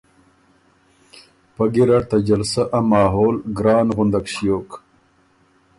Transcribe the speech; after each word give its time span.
پۀ 1.55 1.63
ګیرډ 1.73 2.03
ته 2.09 2.17
جلسه 2.27 2.63
ا 2.77 2.79
ماحول 2.91 3.35
ګران 3.57 3.87
غندک 3.95 4.25
ݭیوک 4.33 4.69